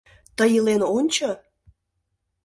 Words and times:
Тый 0.37 0.51
илен 0.57 0.81
ончо. 0.97 1.29